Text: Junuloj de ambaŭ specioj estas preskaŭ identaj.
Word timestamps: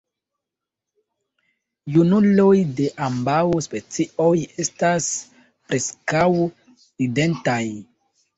Junuloj 1.95 2.53
de 2.79 2.87
ambaŭ 3.09 3.35
specioj 3.67 4.31
estas 4.65 5.11
preskaŭ 5.69 6.25
identaj. 7.09 7.61